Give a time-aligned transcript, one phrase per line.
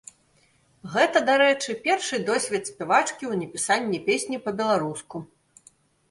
[0.93, 5.17] Гэта, дарэчы, першы досвед спявачкі ў напісанні песні па-беларуску.